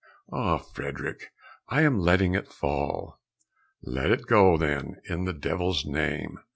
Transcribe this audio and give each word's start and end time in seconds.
"Ah, 0.33 0.57
Frederick, 0.57 1.31
I 1.69 1.83
am 1.83 1.99
letting 1.99 2.33
it 2.33 2.47
fall!" 2.47 3.19
"Let 3.83 4.09
it 4.09 4.25
go, 4.25 4.57
then, 4.57 4.95
in 5.07 5.25
the 5.25 5.31
devil's 5.31 5.85
name." 5.85 6.39